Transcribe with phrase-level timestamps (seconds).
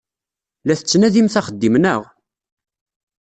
[0.65, 2.01] La tettnadimt axeddim, naɣ?